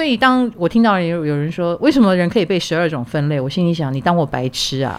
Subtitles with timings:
[0.00, 4.98] 所以当我听到有有人说为什么人可以被十二种分类，我心里想，你当我白痴啊？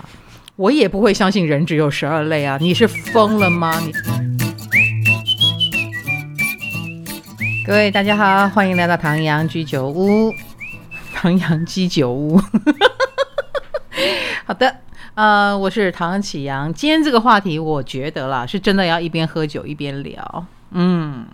[0.57, 2.59] 我也不会相信人只有十二类啊！
[2.61, 3.79] 你是疯了吗？
[3.79, 3.91] 你
[7.65, 10.31] 各位大家好，欢迎来到唐阳居酒屋。
[11.15, 12.39] 唐阳居酒屋，
[14.45, 14.75] 好的，
[15.15, 16.71] 呃，我是唐启阳。
[16.71, 20.45] 今天这个话题，我觉得啦，是真的要一边喝酒一边聊。
[20.73, 21.25] 嗯，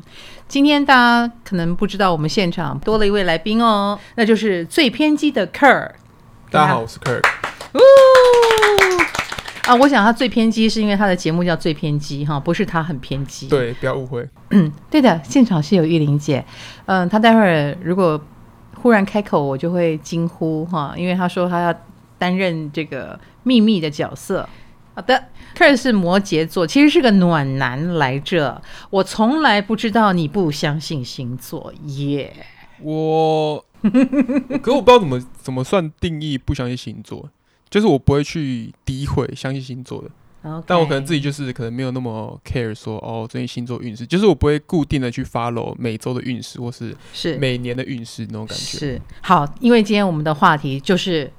[0.47, 5.91] 今天大家可能不知道，我们现场多了一位来宾哦，那就是最偏激的 Kurt。
[6.49, 6.97] 大家好，我是。
[7.73, 7.79] 呜
[9.67, 13.49] 啊，我想他最偏激是因为他的节目叫最偏激哈，不是他很偏激。
[13.49, 14.25] 对，不要误会。
[14.51, 16.45] 嗯， 对的，现场是有玉玲姐。
[16.85, 18.19] 嗯，他待会儿如果。
[18.79, 21.73] 忽然开口，我就会惊呼哈，因为他说他要
[22.19, 24.47] 担任这个秘密的角色。
[24.97, 25.25] 好的
[25.55, 28.59] ，Kurt 是摩羯座，其实是个暖男来着。
[28.89, 32.33] 我从来不知道你不相信星座耶。
[32.35, 33.63] Yeah、我，
[34.59, 37.29] 可我不知道怎么怎么算定义不相信星座，
[37.69, 40.09] 就是我不会去诋毁相信星座的。
[40.65, 48.63] 但我可能自己就是可能没有那么 care 说哦，最近星座运势，就是我不会固定的去 follow 每周的运势或是是每年的运势那种感觉。
[48.79, 51.31] 是好，因为今天我们的话题就是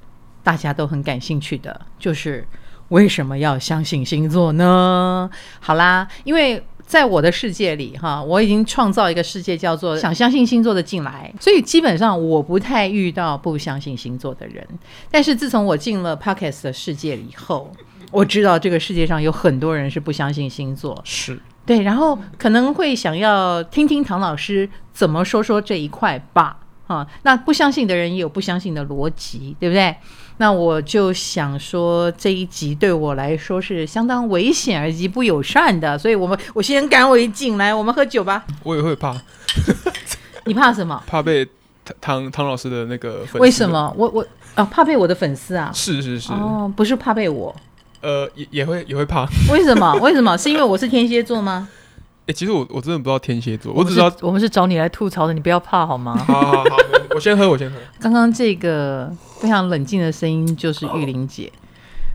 [0.43, 2.47] 大家都很感兴趣的，就是
[2.89, 5.29] 为什么要相信星座呢？
[5.59, 14.67] 好啦，因为在我的世界里哈，我已经创造一个世界叫做想相信星座的进来，所以基本上我不太遇到不相信星座的人。
[15.09, 17.71] 但是自从我进了 Podcast 的世界以后。
[18.11, 29.95] 我知道这个世界上有很多人是不相信星座，是对，然后可能会想要听听唐老师怎么说说这一块吧，啊，那不相信的人也有不相信的逻辑，对不对？
[30.41, 38.45] 那我就想说这一集对我来说是相当危险而极不友善的，所以我们我先干为敬，来，我们喝酒吧。
[38.63, 39.13] 我也会怕，
[40.45, 41.03] 你怕什么？
[41.05, 41.45] 怕被
[41.99, 43.37] 唐唐唐老师的那个粉丝？
[43.39, 43.93] 为什么？
[43.97, 45.69] 我我啊，怕被我的粉丝啊？
[45.73, 47.53] 是是是，哦，不是怕被我。
[48.01, 49.93] 呃，也也会也会怕，为什么？
[49.95, 50.37] 为什么？
[50.37, 51.67] 是因为我是天蝎座吗？
[52.29, 56.15] 哎、欸，其实我我真的不知道天蝎座，我只知道我们是找你来吐槽的，你不要怕好吗？
[56.27, 56.77] 好好好，
[57.15, 57.75] 我先喝，我先喝。
[57.99, 61.51] 刚刚这个非常冷静的声音就是玉玲姐。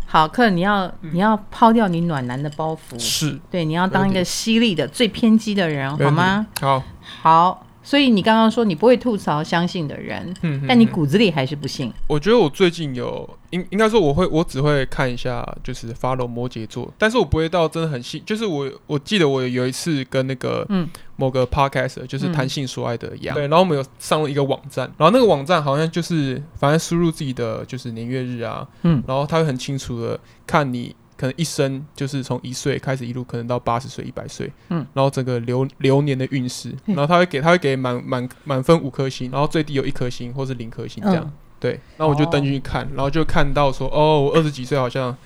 [0.07, 6.47] 好，客人，你要你要抛掉你暖男的包袱，是对，你要当一个犀利的、最偏激的人，好吗？
[6.61, 6.85] 好，
[7.21, 7.67] 好。
[7.85, 11.93] 所以你刚刚说你不会吐槽相信的人，嗯、但你骨子里还是不信。
[12.09, 18.23] 我觉得我最近有应应该说我会我只会看一下就是 follow 摩羯座，但是我不会到真的很信。
[18.25, 30.97] 就是我我记得我有一次跟那个嗯某个 podcast 就是谈性说爱的杨、嗯、对，然后我们有上了一个网站，然后那个网站好像就是反正输入自己的就是年月日啊，嗯，然后他会很清楚的看你。
[31.25, 45.17] 可能一生就是从一岁开始一路，可能到八十岁、一百岁，嗯，然后整个流流年的运势，然后他会给他会给满满满分五颗星，然后最低有一颗星或是零颗星这样，嗯、对，那我就登进去看，然后就看到说，哦，我二十几岁好像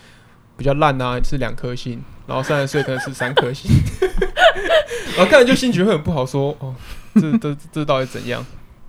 [0.57, 3.69] 比较烂啊，是两颗星，然后三十岁可能是三颗星，
[5.19, 6.73] 然后看了就心情会很不好，说，哦，
[7.17, 8.47] 这这这到底怎样？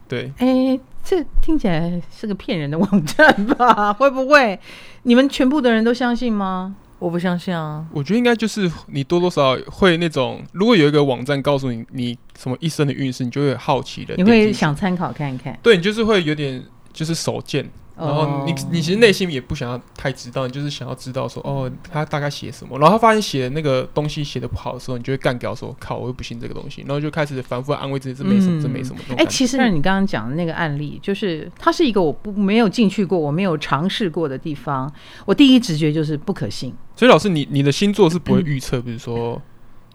[0.07, 3.93] 对，哎、欸，这听起来是个骗人的网站吧？
[3.93, 4.59] 会不会？
[5.03, 6.75] 你们全部的人都相信吗？
[6.99, 7.85] 我不相信啊！
[7.91, 15.57] 我觉得应该就是你多多少少会那种，如果有一个网站告诉你你什么一生的运势，你就会好奇的，你会想参考看看。
[15.63, 17.67] 对，你就是会有点就是手贱。
[17.99, 22.79] 然后你你其实内心也不想要太知道，你就是想要知道说哦，他大概写什么。
[22.79, 26.81] 然后他发现写的那个东西写的不好的时候，你就会干掉说靠，我又不信这个东西。
[26.87, 29.01] 然后就开始反复安慰自己，这没什么，这没什么。
[29.17, 34.91] 哎、其实你刚刚讲的那个案例，就是它是一个我不没有进去过，我没有尝试过的地方。
[35.25, 36.73] 我第一直觉就是不可信。
[36.95, 39.41] 所以老师，你你的星座是不会预测，比如说。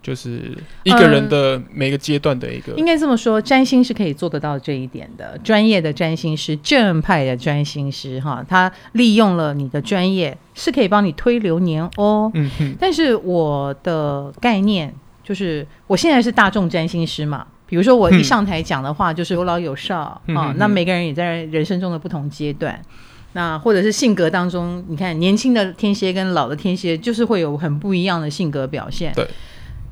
[0.05, 5.35] 就是一个人的每个阶段的一个，应该这么说，占星是可以做得到这一点的。
[5.43, 12.29] 专业的占星师，正派的占星师，哈，他利用了你的专业，是可以帮你推流年哦。
[12.35, 12.75] 嗯哼。
[12.79, 14.93] 但是我的概念
[15.23, 20.53] 就是，我现在是大众占星师嘛，比如说我一上台讲的话，就是有老有少啊。
[20.57, 22.79] 那每个人也在人生中的不同阶段，
[23.33, 29.11] 那或者是性格当中，你看年轻的天蝎跟老的天蝎，就是会有很不一样的性格表现。
[29.15, 29.27] 对。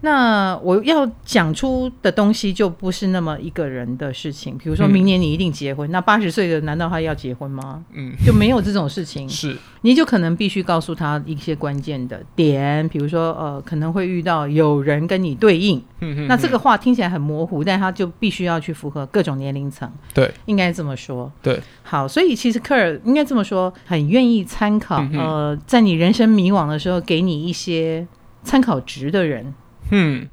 [0.03, 7.81] 那我要讲出的东西就不是那么一个人的事情，比如说明年你一定结婚，嗯、那八十岁的难道他要结婚吗？
[7.93, 9.29] 嗯，就没有这种事情。
[9.29, 15.81] 是，你就可能必须告诉他一些关键的点，比如说呃，可能会遇到有人跟你对应。
[16.01, 19.89] 嗯哼，那这个话听起来很模糊，但他就必须要去符合各种年龄层。
[20.13, 21.31] 对，应该这么说。
[21.41, 28.05] 对，好，所以其实 Kurt 应该这么说，很愿意参考、嗯、呃，在你人生迷惘的时候，给你一些
[28.43, 29.53] 参考值的人。
[29.91, 30.27] 嗯，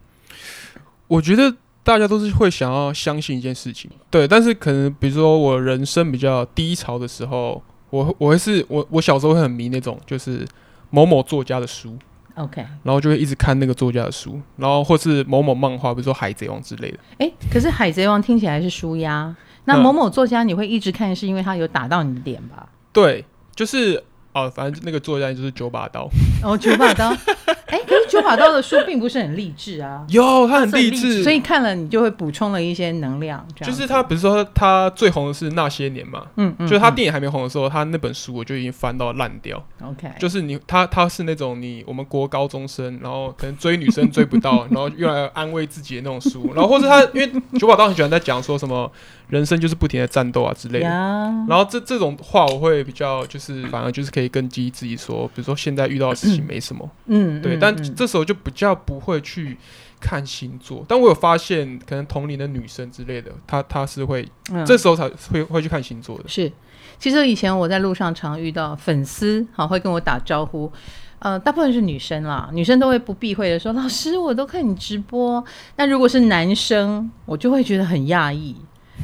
[1.09, 4.27] 我觉得大家都是会想要相信一件事情，对。
[4.27, 10.47] 但是可能比如说我人生比较低潮的时候，我我会是我我小时候会很迷那种就是
[10.91, 11.99] 某某作家的书
[12.35, 16.99] ，OK，然后就会一直看那个作家的书，然后或是某某漫画，比如说海贼王之类的。
[17.19, 22.69] 哎、欸，可是海贼王听起来是书呀，那某某作家你会一直看，是因为他有打到你的点吧？
[22.93, 23.25] 对，
[23.55, 24.03] 就是。
[24.33, 26.09] 哦，反正那个作家就是九把刀。
[26.45, 27.09] 哦，九把刀。
[27.09, 30.05] 哎、欸，可是九把刀的书并不是很励志啊。
[30.09, 33.47] 有，他很励志，所以看了你就会补充了一些能量。
[33.63, 39.63] 就是他，比如说他最红的是那些年嘛，嗯，嗯，就是他电影还没红的时候，他那本书我就已经翻到烂掉。
[39.83, 48.91] OK，就是你他他是那种你我们国高中生，然后可能追女生追不到， 然后用来安慰自己的那种书，然后或者他因为九把刀很喜欢在讲说什么
[49.29, 58.35] 人生就是不停的战斗啊之类的，然后这这种话我会比较就是反而就是可以更激励自己说，比如说现在遇到的事情没什么，嗯，对，但这时候就。
[58.43, 59.59] 比较不会去
[60.01, 66.25] 看星座，但我有发现，可能同龄的女生之类的，她她是会、嗯、这时候才会会去看星座的。
[66.27, 66.51] 是，
[66.99, 70.73] 其实以前我在路上常遇到粉丝，好会跟我打招呼，
[71.19, 75.45] 呃，大部分是女生啦，女生都会不避讳的说：“老师，我都看你直播。”
[75.77, 78.57] 那如果是男生，我就会觉得很讶异。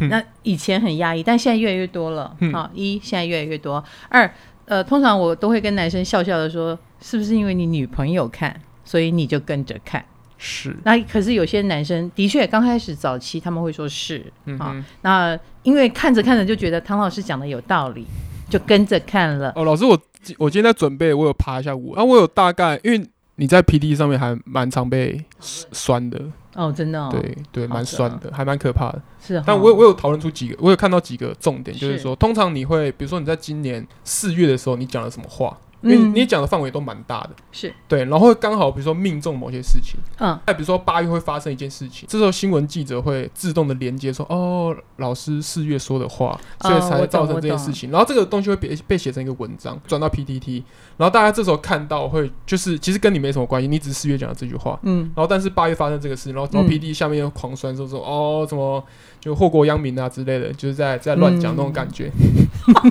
[0.09, 2.35] 那以前很讶异，但现在越来越多了。
[2.55, 3.85] 好，一现在越来越多。
[4.09, 4.35] 二，
[4.65, 10.03] 呃，通常我都会跟男生笑笑的说：“是不是因为你女朋友看？”所以你就跟着看，
[10.39, 10.75] 是。
[10.85, 18.07] 那可是有些男生的确刚开始早期他们会说是，嗯啊，那因为看着看着就觉得唐老师讲的有道理，
[18.49, 19.53] 就跟着看了。
[19.57, 19.99] 哦，老师，我
[20.39, 26.23] 我今天在准备，我有爬一下舞，啊，我有大概，因为你在 P D 上面还蛮常被酸的。
[26.55, 27.11] 哦，真的，哦。
[27.13, 29.03] 对对，蛮酸的，还蛮可怕的。
[29.21, 35.55] 是，但我有我有讨论出几个，我有看到几个重点，就是说，通常你会，比如说你在今年四月的时候，你讲了什么话？
[35.83, 37.73] 因为你讲的范围都蛮大的，是。
[37.87, 50.63] 对，然后刚好比如说命中某些事情，嗯，再比如说八月会发生一件事情，这时候新闻记者会自动的连接说，哦，老师四月说的话，所以才会造成这件事情，然后这个东西会被被写成一个文章，转到 PTT，
[50.97, 58.83] 然后大家这时候看到会就是其实跟你没什么关系，你只是四月讲的这句话，嗯，然后但是八月发生这个事，然后然后 PTT 下面又狂酸说说哦什么
[59.21, 62.11] 就祸国殃民啊之类的，就是在在乱讲那种感觉，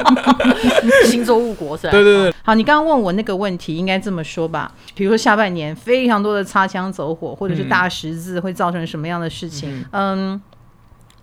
[1.06, 1.92] 星座误国是吧？
[1.92, 2.86] 对对对，好，你刚刚。
[2.86, 4.72] 问我那个问题，应该这么说吧？
[4.94, 9.84] 比如说下半年非常多的擦枪走火，或者是大十字，会造成什么样的事情？
[9.92, 10.42] 嗯，嗯，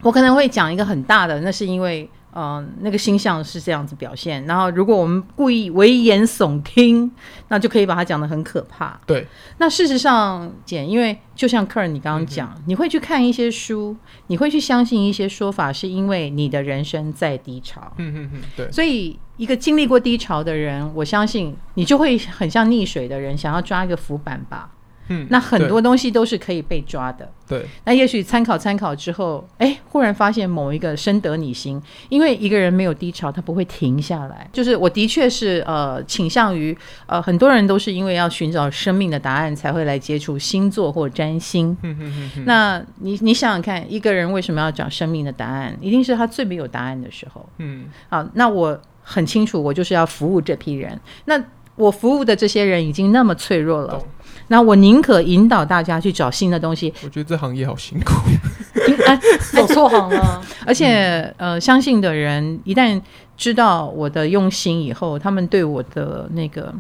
[0.03, 2.11] 我可能会讲一个很大的，那是因为。
[2.32, 4.44] 嗯、呃，那个星象是这样子表现。
[4.46, 7.11] 然后，如果我们故意危言耸听，
[7.49, 9.00] 那就可以把它讲得很可怕。
[9.06, 9.26] 对。
[9.58, 13.96] 那事实上，简，因为就像客人你刚刚讲，嗯、你会去看一些书，
[14.26, 17.93] 你会去相信一些说法，是因为你的人生在低潮。
[17.99, 18.70] 嗯嗯嗯，对。
[18.73, 24.70] 所以，一个经历过低潮的人，我相信你就会很像溺水的人，想要抓一个浮板吧。
[25.08, 27.28] 嗯，那很多东西都是可以被抓的。
[27.49, 34.49] 对，那也许参考参考之后，哎，忽然发现某一个深得你心，因为一个人没有低潮，他不会停下来。
[34.52, 36.76] 就是我的确是呃倾向于
[37.06, 41.76] 呃很多人都是因为要寻找生命的答案才会来接触星座或占星。
[41.82, 42.44] 嗯嗯嗯。
[42.46, 45.76] 那你你想想看，一个人为什么要找生命的答案？
[45.81, 47.46] 一定是他最没有答案的时候。
[47.58, 47.87] 嗯。
[48.08, 50.99] 好，那我很清楚，我就是要服务这批人。
[51.26, 51.43] 那
[51.77, 54.01] 我服务的这些人已经那么脆弱了。
[54.49, 56.93] 那我宁可引导大家去找新的东西。
[57.03, 58.13] 我觉得这行业好辛苦，
[59.07, 59.19] 哎，
[59.55, 60.43] 走错行了。
[60.67, 63.01] 而且，呃，相信的人一旦
[63.37, 66.75] 知道我的用心以后，他们对我的那个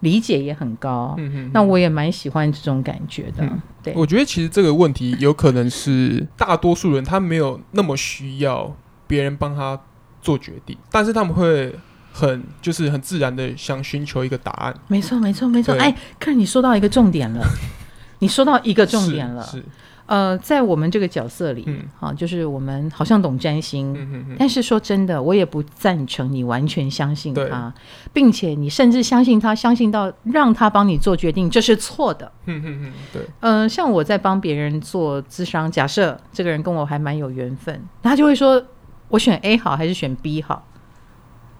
[0.00, 1.14] 理解也很高。
[1.16, 3.44] 嗯哼，那我也蛮喜欢这种感觉的。
[3.44, 8.76] 嗯、对，我觉得其实这个问题有可能是大多数人他没有那么需要
[9.06, 9.80] 别人帮他
[10.20, 11.74] 做决定，但是他们会。
[12.18, 15.74] 很就是很自然的想寻求一个答案，没错没错没错。
[15.74, 17.44] 哎，可是你说到一个重点了，
[18.20, 19.42] 你说到一个重点了。
[19.42, 19.64] 是，是
[20.06, 27.74] 呃，在我们这个角色里，嗯，好，就是我们好像懂占星，嗯哼哼，但是说真的，我也不赞成你完全相信他，
[28.12, 32.30] 并且你甚至相信他，相信到让他帮你做决定，这是错的。
[32.46, 33.22] 嗯嗯嗯，对。
[33.40, 38.64] 呃，像我在帮别人做智商，假设这个人跟我还蛮有缘分，他就会说，
[39.08, 40.64] 我选 A 好还是选 B 好？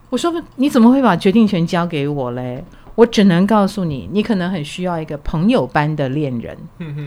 [0.09, 2.63] 我说，你怎么会把决定权交给我嘞？
[2.95, 6.57] 我只能告诉你，你可能很需要一个朋友般的恋人。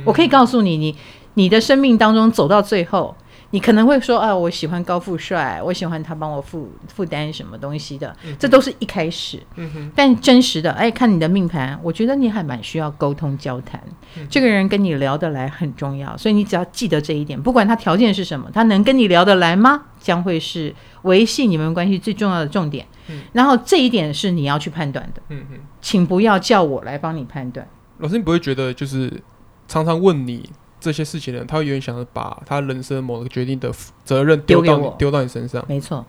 [0.06, 0.96] 我可以告诉你，你
[1.34, 3.16] 你的生命当中走到最后。
[3.52, 9.42] 你可能会说啊，我喜欢高富帅，我喜欢他帮我负负担什么东西的，嗯、这都是一开始。
[9.56, 13.82] 嗯、哼但真实的，哎，看你的命盘，我觉得你还蛮需要沟通交谈。
[14.18, 19.84] 嗯、这个人跟你聊得来很重要，所以你只要记得这一点，不管他条件是什么，他能跟你聊得来吗？
[20.00, 22.86] 将会是维系你们关系最重要的重点。
[23.08, 25.22] 嗯、然后这一点是你要去判断的。
[25.30, 27.68] 嗯、哼请不要叫我来帮你判断。
[27.98, 29.22] 老师，你不会觉得就是
[29.68, 30.50] 常常问你？
[30.80, 33.72] 这些事情的人，他会永远想着把他人生某个决定的
[34.04, 35.64] 责任丢到你丢到你身上。
[35.68, 36.06] 没错。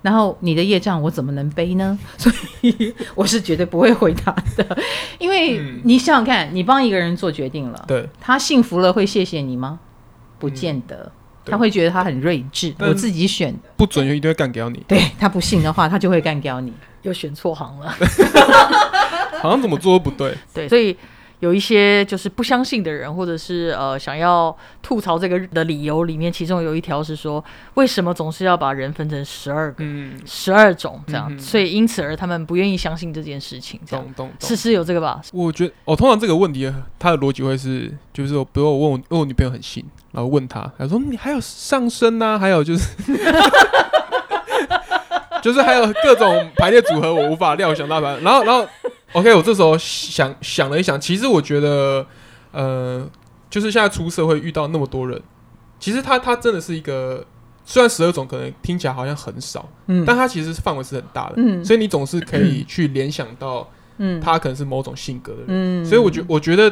[0.00, 1.98] 然后你的业障我怎么能背呢？
[2.16, 4.78] 所以我是绝对不会回答的，
[5.18, 9.80] 因为你想想看，你帮一个人做决定了，对，他幸福了会谢谢你吗？
[10.38, 11.10] 不见得，
[11.46, 14.84] 嗯、他会觉得他很睿智，我自己选的不准就一定会干掉你。
[14.86, 16.72] 对，他不信的话，他就会干掉你，
[17.02, 17.92] 又选错行了，
[19.42, 20.32] 好像怎么做都不对。
[20.54, 20.96] 对，所以。
[21.40, 29.84] 有一些就是不相信的人，或者是呃想要吐槽这个的理由里面，其中有一条是说，为什么总是要把人分成十二个、
[30.26, 31.28] 十二、嗯、种这样？
[31.30, 33.78] 嗯、所以因此而他们不愿意相信这件事情。
[33.88, 35.20] 懂懂懂，是是有这个吧？
[35.32, 42.88] 我觉得，我、哦、通常这个问题，他的逻辑会是，就是，比如我问我，问我女朋友很信，然后问他，他说你还有上升啊，还有就是，
[45.40, 48.18] 就是还有各种排列组合，我无法料想到的。
[48.20, 48.68] 然后，然后。
[49.12, 52.06] OK，我这时候想想了一想，其实我觉得，
[52.52, 53.08] 呃，
[53.48, 55.20] 就是现在出社会遇到那么多人，
[55.80, 57.24] 其实他他真的是一个，
[57.64, 66.70] 虽然十二种可能听起来好像很少，嗯，但他其实范围是很大的，嗯，所以你总是可以去联想到，嗯，他可能是某种性格的人，嗯，所以我觉我觉得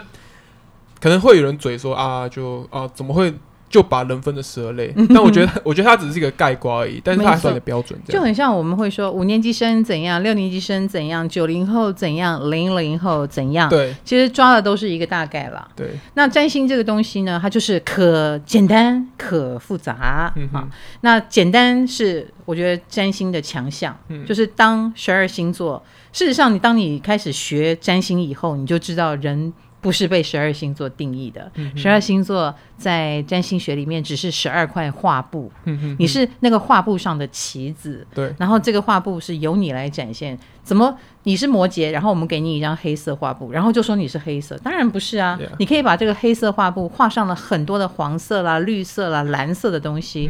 [1.00, 3.35] 可能会有人嘴说啊，就啊怎么会？
[3.68, 13.68] 就把人分成十二类，但我觉得， 我觉得它只是一个概括而已，但是它还算的标准，就很像我们会说五年级生怎样，六年级生怎样，九零后怎样，零零后怎样。
[13.68, 15.66] 对，其实抓的都是一个大概啦。
[15.75, 20.32] 对，那占星这个东西呢，它就是可简单可复杂。
[20.37, 20.68] 嗯哼，
[21.00, 25.82] 那简单是我觉得占星的强项，嗯，就是当十二星座，
[26.12, 29.52] 事实上你当你开始学占星以后，你就知道人。
[29.87, 35.49] 不是被十二星座定义的，十二星座在占星学里面只是十二块画布，
[35.97, 40.37] 你是那个画布上的棋子，对，然后这个画布是由你来展现。
[40.64, 44.59] 怎么你是摩羯，然后我们给你一张黑色画布，然后就说你是黑色？
[44.59, 50.28] 当然不是啊，你可以把这个黑色画布画上了很多的黄色啦、绿色啦、蓝色的东西，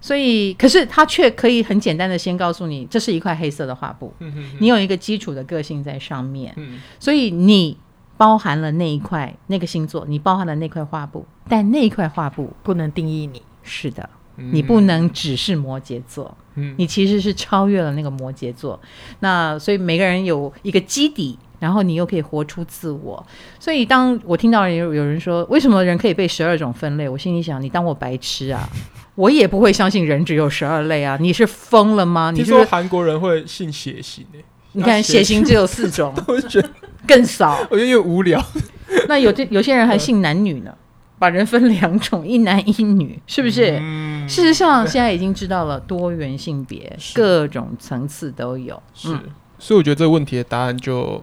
[0.00, 4.12] 所以可是他却可以很简单的先告诉你，这是一块黑色的画布，
[4.58, 6.52] 你有一个基础的个性在上面，
[6.98, 7.78] 所以你。
[8.22, 13.42] 包含了那一块那个星座，你包含了那块画布，但那一块画布不能定义你。
[13.64, 18.80] 是的，嗯、你不能只是摩羯座，嗯、你其实是超越了那个摩羯座。
[19.18, 23.26] 那所以每个人有一个基底，然后你又可以活出自我。
[23.58, 28.68] 所以当我听到有有人说，为什么人可以被十二种分类，我心里想，你当我白痴啊？
[29.16, 31.18] 我也不会相信人只有十二类啊！
[31.20, 32.30] 你是疯了吗？
[32.32, 36.70] 你说韩国人会信血型、欸你看血型只有四种，我觉得
[37.06, 37.58] 更少。
[37.70, 38.42] 我觉得又无聊。
[39.08, 40.74] 那有这有些人还信男女呢，
[41.18, 43.78] 把人分两种，一男一女，是不是？
[43.80, 48.82] 嗯、事实上，现在已经知道了多元性别，各种层次都有。
[48.94, 49.20] 是，嗯、
[49.58, 51.22] 所以我觉得这个问题的答案就。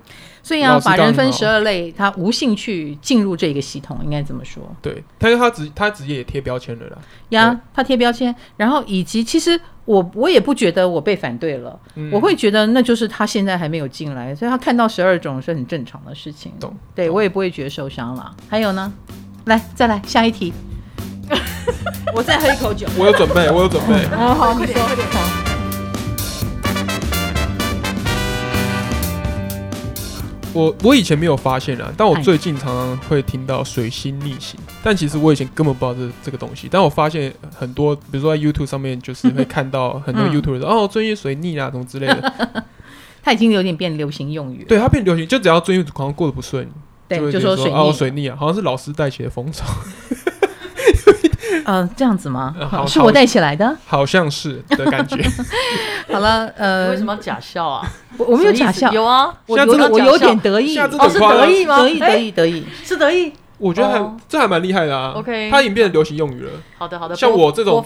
[0.50, 4.64] 所以啊，把人分十二类，他无兴趣进入这个系统，应该怎么说？
[4.82, 6.98] 对，但是他职他职业也贴标签了啦。
[7.30, 16.52] 呀，他贴标签，然后以及其实我我也不觉得我被反对了，嗯、我会觉得那就是他现在还没有进来，所以他看到十二种是很正常的事情。
[16.60, 16.76] 懂？
[16.96, 18.36] 对懂我也不会觉得受伤了。
[18.50, 18.92] 还有呢，
[19.46, 20.52] 来再来下一题，
[22.16, 22.88] 我再喝一口酒。
[22.98, 23.94] 我有准备，我有准备。
[24.18, 24.80] 哦，好，快点，
[30.54, 36.68] 我我以前没有发现啊，但我最近常常会听到水星逆行，但其实我以前根本不知道这这个东西。
[36.70, 42.66] 但我发现很多，比如说在 YouTube 上面，就是 会看到很多 YouTuber 说、嗯、哦，最近水逆啊，什么之类的。
[43.22, 44.66] 它已经有点变流行用语。
[44.68, 46.68] 对，它变流行，就只要最近好像过得不顺，
[47.08, 49.66] 对，就，就说水逆哦，水逆啊，好像是老师带起的风潮。
[51.70, 52.56] 呃，这样子吗？
[52.68, 55.24] 好是我带起来的，好像是的感觉。
[56.12, 57.88] 好了，呃，为什么要假笑啊？
[58.18, 61.78] 我我没有假笑，有啊，我有我有点得意，哦，是得意吗？
[61.78, 63.32] 得意，得意，得意，是得意。
[63.60, 65.12] 我觉得还这还蛮厉害的啊。
[65.16, 66.52] OK，它已经变成流行用语了。
[66.78, 67.16] 好的，好的。
[67.16, 67.84] 像我这种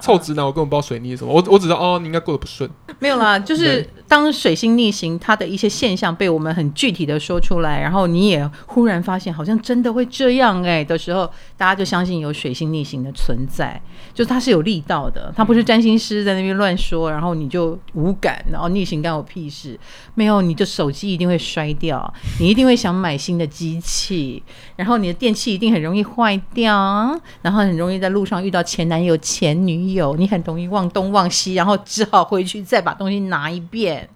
[0.00, 1.32] 臭直男，我根本不知道水逆是什么。
[1.32, 2.70] 我我只知道哦，你应该过得不顺。
[2.98, 13.80] 没有啦，就是当水星逆行，它的一些现象被我们很具体的说出来，然后你也忽然发现好像真的会这样哎的时候，大家就相信有水星逆行的存在，
[14.14, 19.78] 就是它是有力道的，它不是占星师在那边乱说，然后你就无感，然后逆行干我屁事。
[20.14, 24.42] 没有，你的手机一定会摔掉，你一定会想买新的机器，
[24.76, 34.08] 然后你的电器一定很容易坏掉，然后很容易在路上遇到前男友、前女友，你很容易忘东忘西，然后只好回去再把东西拿一遍，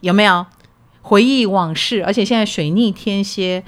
[0.00, 0.46] 有没有？
[1.04, 3.60] 回忆往事，而且现在水逆天蝎，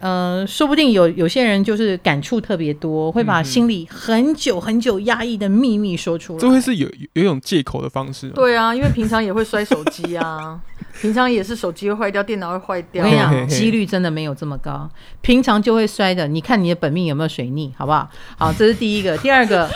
[0.00, 6.38] 呃，说不定有有些人就是感触特别多，会把心里很久很久压抑的秘密说出来。
[6.38, 8.30] 这会是有有一种借口的方式。
[8.30, 10.58] 对啊，因为平常也会摔手机啊，
[11.00, 13.04] 平常也是手机会坏掉，电脑会坏掉。
[13.04, 14.88] 我跟你讲， 几率真的没有这么高，
[15.20, 16.26] 平常就会摔的。
[16.26, 18.08] 你看你的本命有没有水逆，好不好？
[18.36, 19.16] 好，这是第一个。
[19.18, 19.68] 第二个，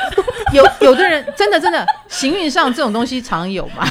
[0.53, 3.87] 有有的人真的真的行运上这种东西常有嘛。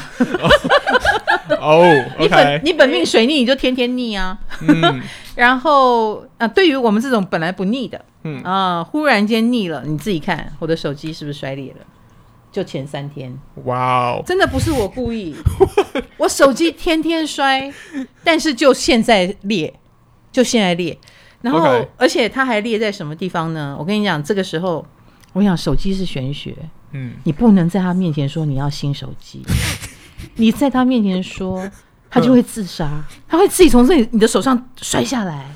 [1.60, 1.82] 哦，
[2.18, 4.38] 你本你本命水逆，你就天天逆啊。
[4.60, 5.00] 嗯。
[5.34, 11.78] 然后啊，对于我们这种本来不逆的，嗯啊，忽然间逆了，你自己看我的手机是不是摔裂了？
[12.52, 15.34] 就前三天，哇哦，真的不是我故意，
[16.18, 17.72] 我手机天天摔，
[18.22, 19.72] 但是就现在裂，
[20.30, 20.96] 就现在裂，
[21.40, 21.88] 然后 Okay.
[21.96, 23.74] 而且它还裂在什么地方呢？
[23.78, 24.86] 我跟你讲，这个时候，
[25.32, 26.54] 我想手机是玄学，
[26.92, 29.42] 嗯，你不能在他面前说你要新手机，
[30.36, 31.68] 你在他面前说。
[32.14, 35.46] 他就会自杀，他会自己从这里你的手上摔下来，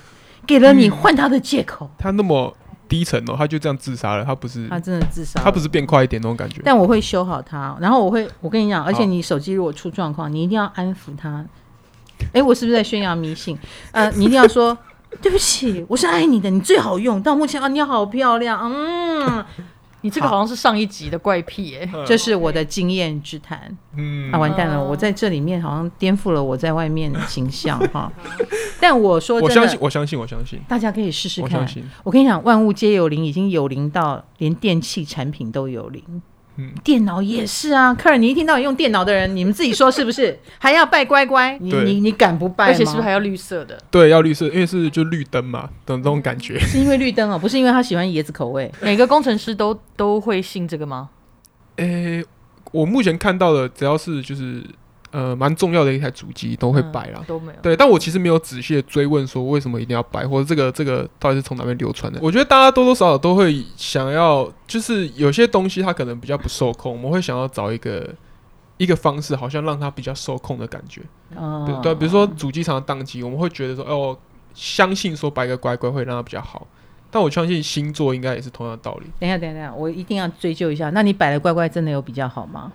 [0.47, 1.85] 给了你换他的借口。
[1.85, 2.57] 嗯、他那么
[2.89, 4.25] 低层哦，他就这样自杀了。
[4.25, 6.61] 他不是，他真的自杀，他不是变快一点那种感觉。
[6.65, 11.45] 但我会修好它，然后我会，我跟你讲，而且你手机如果出状况，你一定要安抚他。
[12.29, 13.59] 哎、欸，我是不是在宣扬迷信？
[13.93, 14.77] 呃，你一定要说
[15.21, 17.23] 对不起，我是爱你的，你最好用。
[17.23, 19.45] 到目前啊，你好漂亮，嗯。
[20.07, 23.77] 你这个好像是上一集的怪癖哎，这是我的经验之谈。
[23.97, 28.13] 嗯，啊，完蛋了，我在这里面好像颠覆了我在外面的形象哈。
[28.81, 31.67] 但我说，我相信，我相信，我相信，大家可以试试看。
[32.05, 36.23] 我跟你讲，万物皆有灵，已经有灵到连电器产品都有灵。
[36.59, 40.39] 嗯，电脑也是啊，客人，你一听到用电脑的人，你们自己说是不是？
[40.59, 41.59] 还要拜乖乖？
[41.61, 42.67] 你你你敢不拜？
[42.67, 43.79] 而且是不是还要绿色的？
[43.91, 46.59] 对，要绿色，因为是就绿灯嘛，等这种感觉。
[46.67, 48.73] 是因为绿灯哦，不是因为他喜欢椰子口味。
[48.81, 51.11] 每个工程师都都会信这个吗？
[51.77, 52.25] 诶、欸，
[52.73, 54.63] 我目前看到的，只要是就是。
[55.13, 57.59] 呃，蛮重要的一台主机都会摆啦，都没有。
[57.63, 62.19] 对，但我其实没有仔细的追问说为什么一定要摆，或者这个这个到底是从哪边流传的。
[62.23, 68.13] 我觉得大家多多少少都会想要，就是有些东西它可能比较不受控，我们会想要找一个
[68.77, 71.01] 一个方式，好像让它比较受控的感觉。
[71.31, 74.19] 对对，比如说主机厂的宕机，我们会觉得说，哦，
[74.55, 76.67] 相信说摆个乖乖会让它比较好。
[77.11, 79.07] 但我相信星座应该也是同样的道理。
[79.21, 82.73] 等一下，等一下，我一定要追究一下，那你摆的乖乖真的有比较好吗？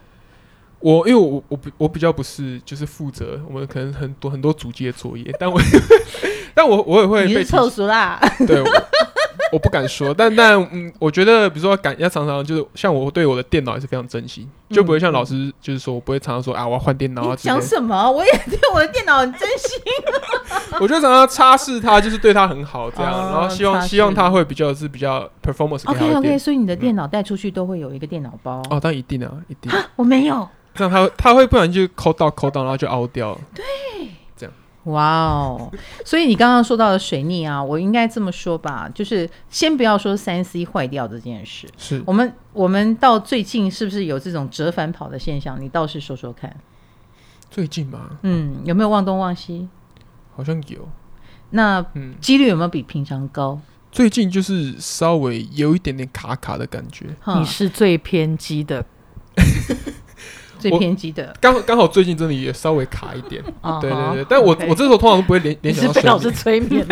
[0.81, 5.59] 我因为我我比我比较不是就是负责我们可能很多很多主机的作业，但我
[6.53, 8.19] 但我我也会被臭熟啦。
[8.47, 8.67] 对，我，
[9.53, 17.35] 我不敢说，但但嗯，我觉得比如说感要常常就是像我对我的电脑也是非常珍惜，就不会像老师就是说我不会常常说啊我要换电脑啊。
[17.37, 18.09] 讲什么？
[18.11, 19.69] 我也对我的电脑很珍惜。
[20.81, 25.83] 我觉得常常擦拭它就是对它很好，这样，然后希望希望它会比较是比较 performance。
[25.85, 29.71] OK OK，所以你的电脑带出去都会有一个电脑包哦，但一定啊，一定。
[29.95, 30.47] 我没有。
[30.73, 33.37] 这样他他会不然就抠到抠到，然后就凹掉。
[33.53, 33.63] 对，
[34.35, 34.55] 这样。
[34.85, 35.71] 哇哦！
[36.03, 41.67] 所以你刚刚说到的水逆啊，我应该这么说吧，就是先不要说三 C 坏掉这件事。
[41.77, 45.61] 是我们我们到最近是不是有这种折返跑的现象？
[45.61, 46.55] 你倒是说说看。
[47.49, 48.17] 最近吗？
[48.23, 49.67] 嗯，有没有忘东忘西？
[50.35, 50.87] 好像有。
[51.51, 53.59] 那嗯，几率有没有比平常高？
[53.91, 57.07] 最近就是稍微有一点点卡卡的感觉。
[57.37, 58.85] 你是最偏激的。
[60.61, 63.43] 最偏激的，刚刚好最近真的也稍微卡一点，
[63.81, 66.85] 对对对，但我我这时候通常都不会联联想到被老师催眠，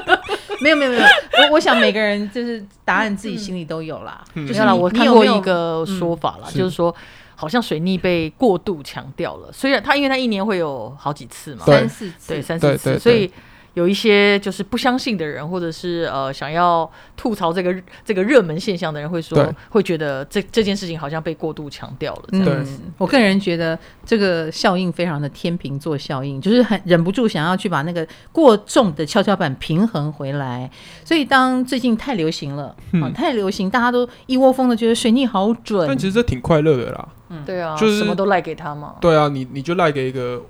[0.62, 4.22] 没有没有没有，我我想每个人就是答案自己心里都有啦。
[4.32, 6.94] 没有啦我看过一个说法啦，就是说
[7.34, 13.30] 好像水逆被过度强调了，虽然他因为他一年会有好几次嘛，三四次，对三四次，所以。
[13.76, 22.22] 有一些就是不相信的人，或者是呃想要吐槽这个这个热门现象的人，会说会觉得这这件事情好像被过度强调了。
[22.30, 30.70] 这样子，嗯，我个人觉得这个效应非常的天平座效应，就是很忍不住想要去把那个过重的跷跷板平衡回来。
[31.04, 35.86] 所以当最近太流行了，嗯，啊，太流行，大家都一窝蜂的觉得水逆好准。
[35.86, 37.08] 但其实这挺快乐的啦。
[37.28, 38.94] 嗯，对啊，就是什么都赖给他嘛。
[39.02, 40.40] 对啊，你你就赖给一个。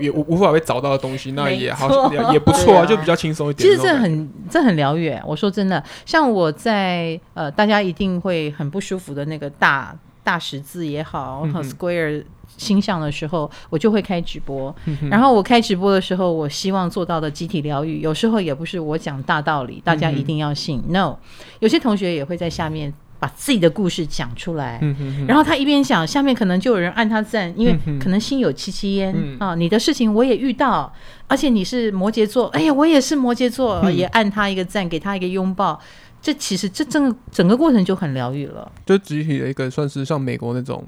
[0.00, 3.68] 也无无法被找到的东西，那也好像也不错啊，就比较轻松一点。
[3.68, 5.14] 其实这很这很疗愈。
[5.26, 12.24] 我说真的，像我在呃，大家一定会很不舒服的那个大大十字也好，和 Square
[12.56, 14.74] 星象的时候，我就会开直播。
[15.10, 20.82] 然后我开直播的时候，我希望做到的集体疗愈，有时候也不是我讲大道理，大家一定要信。
[20.88, 21.16] No，
[21.60, 22.92] 有些同学也会在下面。
[23.18, 29.54] 把自己的故事讲出来，嗯、哼哼然后他一边讲，下面可能就有人按他赞，因为可能心有戚戚焉、嗯、啊。
[29.54, 30.92] 你的事情我也遇到，
[31.26, 35.80] 而且你是摩羯座，哎呀，我也是摩羯座，嗯、也按他一个赞，给他一个拥抱。
[36.20, 40.84] 这其实这整个整个过程就很疗愈了，就集体的一个算是像美国那种，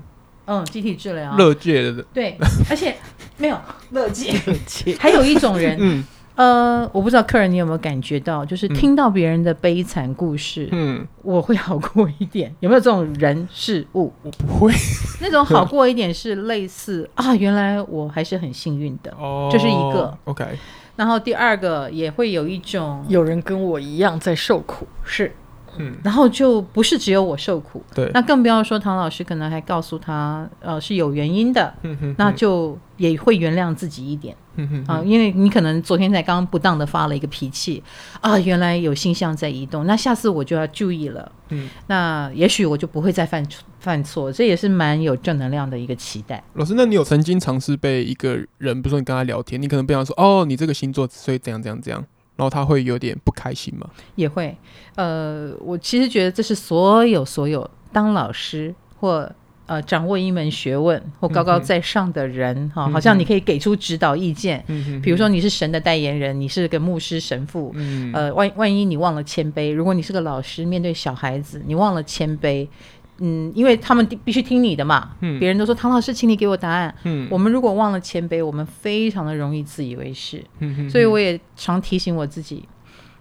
[0.47, 2.37] 嗯，集体治疗，乐界的，对，
[2.69, 2.97] 而且
[3.37, 3.59] 没有
[3.93, 4.35] 乐界，
[4.99, 6.05] 还有一种人，嗯。
[6.37, 12.55] 呃，我不知道客人你有没有感觉到，就是听到别人的悲惨故事，嗯，我会好过一点。
[12.61, 14.13] 有没有这种人事物？
[14.23, 14.73] 我不会。
[15.21, 20.17] 那种好过一点是类似 啊，原来我还是很幸运的，哦，这是一个。
[20.25, 20.45] OK。
[20.95, 25.33] 然后第二个也会有一种有人跟我一样在受苦，是。
[25.79, 37.83] 嗯，然后就不是只有我受苦，对，那更不要说唐老师可能还告诉他，呃，是有原因的，嗯哼，那就也会原谅自己一点，嗯哼，啊，因为你可能昨天才刚刚不当的发了一个脾气，
[38.21, 43.47] 啊，原来有星象在移动，那下次我就要注意了，嗯，那也许我就不会再犯
[43.81, 46.43] 犯错，这也是蛮有正能量的一个期待。
[46.55, 52.05] 老师，那你有曾经尝试被一个人，比如说你跟他聊天，你可能不想说，哦，你这个星座所以怎样怎样怎样。
[52.37, 53.89] 然后他会有点不开心吗？
[54.15, 54.57] 也会，
[54.95, 59.31] 呃，我其实觉得这是所有所有当老师或
[59.65, 64.63] 呃掌握一门学问或高高在上的人哈、嗯，好像你可以给出指导意见。
[64.69, 67.73] 嗯哼，比如说你是神的代言人，你是个牧师神父。
[67.75, 72.69] 嗯，呃，万万一你忘了谦卑，如果你是个老师，面对小孩子，你忘了谦卑。
[73.19, 75.11] 嗯，因为他们必须听你的嘛。
[75.21, 76.95] 嗯，别人都说唐老师，请你给我答案。
[77.05, 80.45] 嗯，我们如果忘了谦卑，我们非常的容易自以为是。
[80.59, 82.69] 嗯，所以我也常提醒我自己，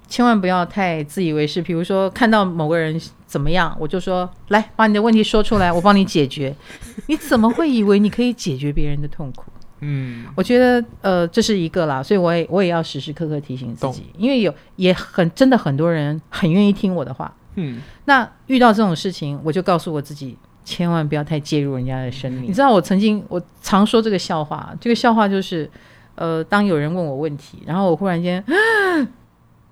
[0.08, 1.62] 千万不要太自以为是。
[1.62, 6.56] 比如说看到某个人怎么样，我就说来把你的问题说出来，我帮你解决。
[7.08, 9.46] 你怎么会以为你可以解决别人的痛苦？
[9.82, 17.34] 嗯，我觉得呃这是一个啦，所以我也我也要时时刻刻提醒自己，因为有也很真的很多人很愿意听我的话。
[17.56, 22.44] 嗯，那遇到这种事情，我就告诉我自己，千万不要太介入人家的生命。
[22.44, 25.70] 你知道，我曾经我常说这个笑话，这个笑话就是，
[26.15, 28.44] 呃，当有人问我问题，然后我忽然间，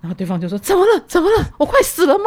[0.01, 1.03] 然后对方就说：“怎么了？
[1.07, 1.45] 怎么了？
[1.57, 2.25] 我快死了吗？”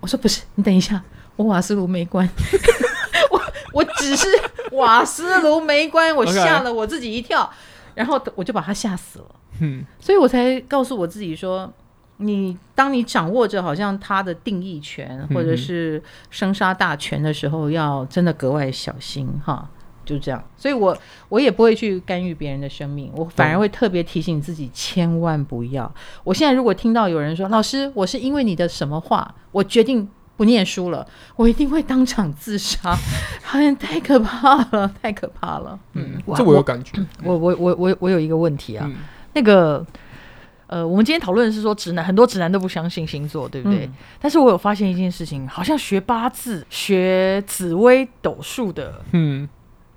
[0.00, 1.02] 我说：“不是，你等一下，
[1.36, 2.28] 我瓦斯炉没关，
[3.30, 3.40] 我
[3.72, 4.26] 我只是
[4.72, 7.50] 瓦斯炉没关，我吓了我自己一跳，
[7.94, 9.26] 然后我就把他吓死了。
[9.60, 11.72] 嗯，所以我才告诉我自己说。”
[12.20, 19.68] 你当你掌握着好像他的定义权或者是生杀大权的时候，要真的格外小心哈，
[20.04, 20.42] 就这样。
[20.56, 20.96] 所以我
[21.30, 25.90] 我也不会去干预别人的生命，我反而会特别提醒自己千万不要。
[26.22, 30.06] 我现在如果听到有人说老师，我是因为你的什么话，我决定
[30.36, 31.06] 不念书了，
[31.36, 32.94] 我一定会当场自杀，
[33.42, 35.78] 好 像 太可怕了，太可怕了。
[35.94, 36.98] 嗯，这我有感觉。
[37.24, 38.96] 我我我我我有一个问题啊，嗯、
[39.32, 39.86] 那个。
[40.70, 43.86] 呃，我们今天讨论的是说直男，很多直男都不相信星座，对不对？
[43.86, 49.48] 嗯、但是我有发现一件事情，好像学八字、学紫微斗数的，嗯，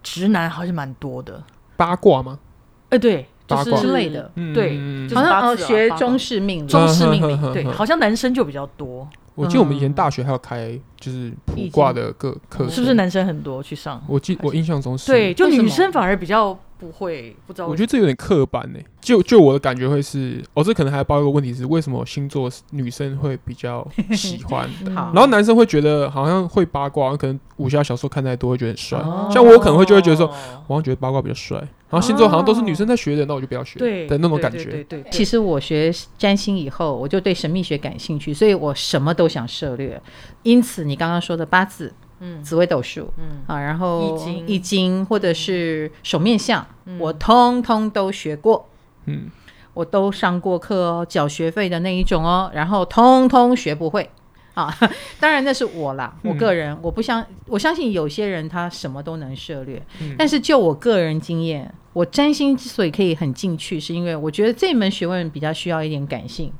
[0.01, 1.43] 直男好像蛮多的。
[1.77, 2.39] 八卦吗？
[2.85, 4.79] 哎、呃，对，就是之类的，嗯、对，
[5.13, 9.07] 好像学中式命理，中式命理， 对，好像男生就比较多。
[9.35, 14.03] 我记得我们以前大学还要开就是卜卦的课课，是不是男生很多去上？
[14.07, 16.57] 我记我印象中是，对，就女生反而比较。
[16.75, 17.67] 不会，不知道。
[17.69, 18.79] 我觉得这有点刻板呢。
[18.99, 24.69] 就就我的感觉会是，哦，这可能还包一个问题是，为什么星座女生会比较喜欢？
[24.83, 28.99] 然后男生会觉得好像会八卦，可能武侠小说看太多会觉得很帅。
[28.99, 30.27] 哦、像我可能会就会觉得说，
[30.67, 31.65] 我好像觉得八卦比较帅。
[31.93, 33.77] 然后星座好像都是女生在学的，那我就不要学。
[33.77, 34.63] 对的那种感觉。
[34.63, 35.11] 对对，对，对，对。
[35.11, 40.01] 其实我学占星以后，我就对神秘学感兴趣，所以我什么都想涉略。
[40.41, 41.93] 因此，你刚刚说的八字。
[42.25, 48.69] 嗯，紫微斗数，嗯啊，然后易经，易经或者是手面相，嗯，我通通都学过，
[49.07, 49.29] 嗯，
[49.73, 54.09] 我都上过课哦，缴学费的那一种哦，然后通通学不会
[54.53, 54.73] 啊。
[55.19, 66.51] 当然那是我啦，我个人，嗯，我不相，我相信有些人他什么都能涉略，嗯，但是就我个人经验，我占星之所以可以很进去，是因为我觉得这门学问比较需要一点感性。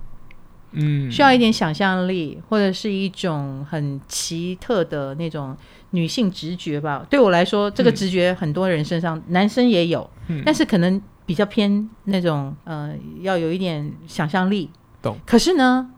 [0.76, 5.56] 嗯，需要一点想象力，或者是一种很奇特的那种
[5.92, 7.06] 女性直觉吧。
[7.08, 14.68] 对我来说，这个直觉很多人身上，嗯、男生也有，嗯，但是可能比较偏那种，呃，要有一点想象力。
[15.00, 15.16] 懂。
[15.28, 15.92] 可是呢，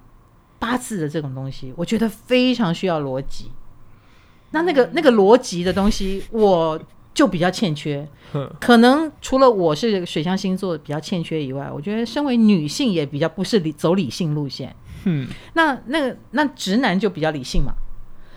[0.59, 3.51] 八字的这种东西，我觉得非常需要逻辑。
[4.51, 6.81] 那那个那个逻辑的东西，我。
[7.15, 8.05] 就比较欠缺，
[8.59, 14.75] 可能除了我是水象星座比较欠缺以外，我觉得身为女性也比较不是理走理性路线。
[15.05, 17.84] 嗯，那那个那直男就比较理性嘛，嗯、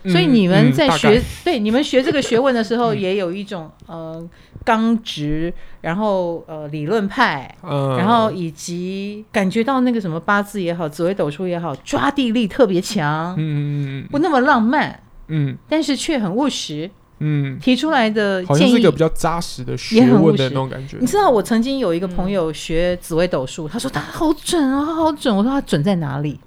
[0.05, 4.31] 所以你们在学、嗯、对你们学这个学问的时候， 也有一种、嗯、呃
[4.65, 16.91] 刚直，然后呃理论派、嗯，然后以及感觉到那个什么八字也好，紫微斗数也好，抓地力特别强，嗯，不那么浪漫，嗯，但是却很务实。
[17.21, 20.99] 嗯，提出来的建议好像是一个比较扎实的学问的那种感觉。
[21.01, 25.37] 你知道，我曾经有一个朋友学紫微斗数，他说他好准啊，好准。
[25.37, 26.39] 我说他准在哪里？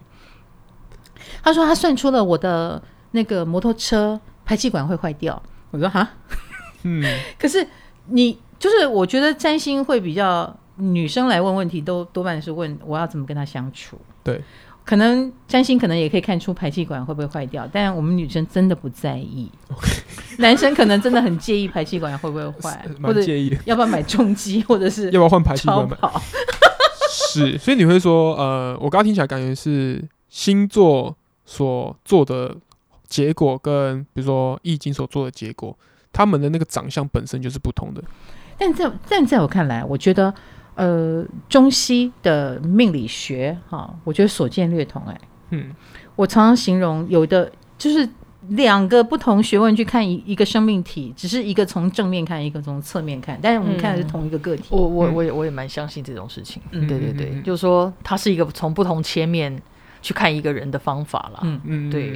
[1.43, 5.41] 他说他算出了我的那个摩托车排气管会坏掉。
[5.71, 6.07] 我说哈，
[6.83, 7.03] 嗯，
[7.39, 7.65] 可是
[8.07, 13.97] 你就是我觉得占星会比较女生来问问题都多半是问我要怎么跟他相处。
[14.23, 14.41] 对，
[14.83, 19.49] 可能占星可能也可以看出排气管会不会坏掉，但我们女生真的不在意。
[20.37, 26.21] 男生可能真的很介意排气管会不会坏， 或者介意要不要买重机，或者是要不要换排气管跑。
[27.09, 32.55] 是，所以你会说，呃，我刚刚听起来感觉是星座所做的
[33.11, 35.77] 结果，跟比如说易经所做的结果，
[36.13, 38.01] 他们的那个长相本身就是不同的。
[38.57, 40.33] 但在但在我看来，我觉得，
[40.75, 45.03] 呃，中西的命理学，哈，我觉得所见略同。
[45.07, 45.75] 哎，嗯，
[46.15, 48.07] 我常常形容，有的就是
[48.49, 54.63] 两个不同学问去看一一个生命体，只是一个从正面看，一个从侧面看，但是我们看的是同一个个体。
[54.69, 56.61] 嗯、我我我也我也蛮相信这种事情。
[56.71, 59.61] 嗯，对对对，嗯、就是说，它是一个从不同切面
[60.01, 61.39] 去看一个人的方法啦。
[61.43, 62.13] 嗯嗯，对，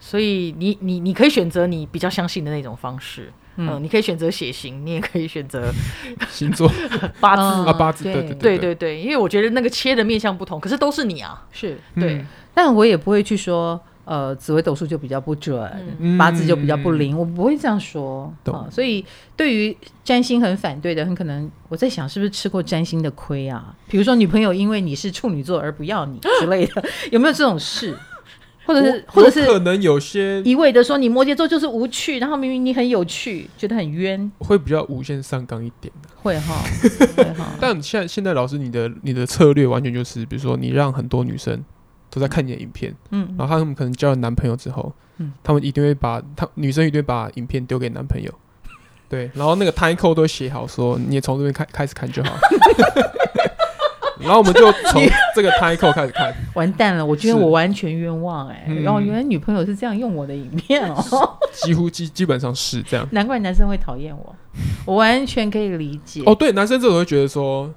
[0.00, 3.32] 所以你你你可以选择你比较相信的那种方式。
[3.60, 5.68] 嗯、呃，你可以选择血型，你也可以选择
[6.30, 6.70] 星座、
[7.18, 7.42] 八字。
[7.68, 8.14] 啊，八字，对。
[8.22, 11.76] 对对对对，因为我觉得那个切的面向不同，可是都是你啊，是。
[11.96, 15.60] 对，嗯、但我也不会去说，呃，紫微斗数就比较不准，
[15.98, 18.32] 嗯、八字就比较不灵，我不会这样说。
[18.44, 18.70] 啊、呃。
[18.70, 19.04] 所以
[19.36, 23.74] 对于占星很反对的，很可能我在想，是不是吃过占星的亏啊？
[23.88, 27.98] 比如说女朋友因为你是处女座而不要你之类的， 有没有这种事？
[28.68, 36.62] 或者是，或者是可能有些一味的说你摩羯座就是无趣，然后明明你很有趣，觉得很冤，会比较无限上纲一点的， 会哈，
[37.58, 41.64] 但现在现在老师你的你的策略完全就是，比如说你让很多女生
[42.10, 48.30] 都在看你的影片，嗯，然后他们可能交了男朋友之后，嗯，他们一定会把他女生一定会把影片丢给男朋友，
[49.08, 52.36] 对，然后那个 code 都写好，说你也从这边开开始看就好。
[54.20, 55.02] 然后我们就从
[55.34, 57.04] 这个 title 开始看， 完蛋了！
[57.04, 63.06] 我觉得我完全冤枉哎、然后原来女朋友是这样用我的影片哦，几乎基基本上是这样。
[63.12, 64.34] 难怪男生会讨厌我，
[64.84, 66.22] 我完全可以理解。
[66.26, 67.72] 哦，对，男生这种会觉得说，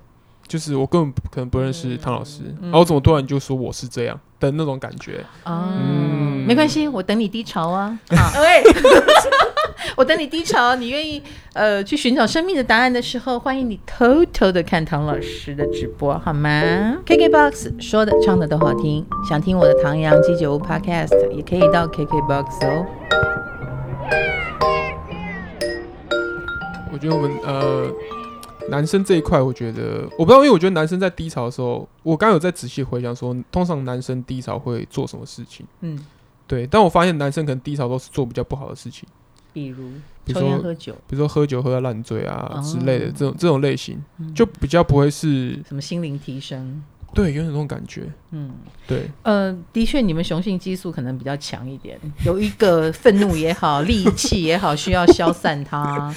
[0.51, 5.23] 就是我根本可能不认识汤老师，然后怎么突然就说我是这样的那种感觉？
[5.45, 7.97] 嗯，没关系，我等你低潮啊。
[8.09, 8.41] 好，
[9.95, 22.85] 我等你低潮，你愿意呃去寻找生命的答案的时候，欢迎你偷偷的看唐老师的直播，好吗？KKBOX 说的唱的都好听，想听我的唐阳鸡酒屋 Podcast 也可以到 KKBOX 哦。
[26.91, 27.89] 我觉得我们呃
[28.69, 35.65] 男生这一块，我觉得我不知道，因为我觉得男生在低潮的时候，我刚刚有在仔细回想说，通常男生低潮会做什么事情？
[35.81, 35.99] 嗯，
[36.47, 39.07] 对，但我发现男生可能低潮都是做比较不好的事情。
[39.53, 39.89] 比如
[40.23, 44.01] 比如说喝酒，比如说喝酒喝到烂醉啊之类的这种这种类型，
[44.33, 46.81] 就比较不会是什么心灵提升。
[47.13, 48.03] 对，有点那种感觉。
[48.31, 48.49] 嗯，
[48.87, 49.09] 对。
[49.23, 56.13] 呃，的确，你们雄性激素可能比较强一点，有一个愤怒也好， 戾气也好，需要消散它。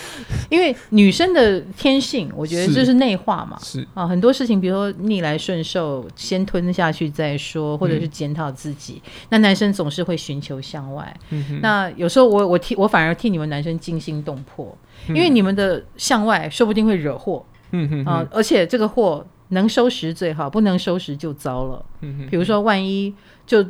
[0.49, 3.59] 因为女生的天性，我觉得就是内化嘛。
[3.61, 9.03] 是啊，很多事情，比如说逆来顺受，先吞下去再说，或者是检讨自己。
[9.05, 11.13] 嗯、那男生总是会寻求向外。
[11.61, 14.79] 那有时候我我替我反而替你们男生惊心动魄，
[15.09, 17.45] 嗯、因为你们的向外说不定会惹祸。
[17.73, 19.27] 嗯哼啊，而且这个祸。
[19.49, 21.85] 能收拾最好，不能收拾就糟了。
[22.31, 23.15] 比如说万一
[23.47, 23.65] 就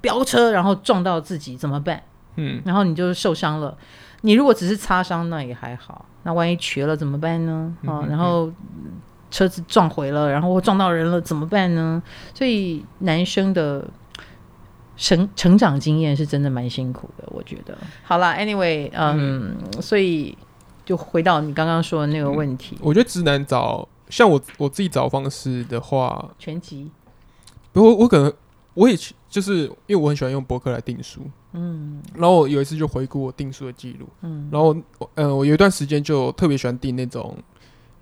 [0.00, 2.02] 飙车，然后撞到自己怎么办？
[2.36, 3.76] 嗯，然后你就受伤了。
[4.22, 6.06] 你如果只是擦伤，那也还好。
[6.22, 7.76] 那万一瘸了怎么办呢？
[7.84, 8.50] 啊、哦，然后
[9.30, 12.02] 车子撞毁了，然后撞到人了怎么办呢？
[12.32, 13.86] 所以男生的
[14.96, 17.76] 成成长经验是真的蛮辛苦的，我觉得。
[18.02, 20.38] 好了，Anyway，嗯，嗯，所以
[20.84, 23.86] 就回到你刚刚说的那个问题，嗯、我觉得直男找。
[24.12, 26.90] 像我我自己找方式的话，全集。
[27.72, 28.30] 不过我可能
[28.74, 28.94] 我也
[29.30, 31.22] 就是因为我很喜欢用博客来订书，
[31.52, 34.76] 嗯，然后我有一次就回顾我订书的记录，嗯，然后
[35.14, 37.34] 呃我有一段时间就特别喜欢订那种